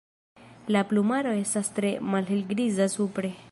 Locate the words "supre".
2.99-3.35